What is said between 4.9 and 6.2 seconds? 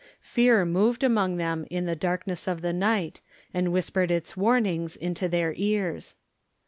into their ears.